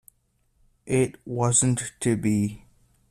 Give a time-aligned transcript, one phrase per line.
[0.87, 2.65] It wasn't to be.